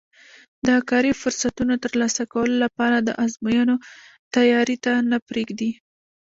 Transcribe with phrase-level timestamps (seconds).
[0.67, 3.75] د کاري فرصتونو ترلاسه کولو لپاره د ازموینو
[4.35, 5.71] تیاري ته نه پرېږدي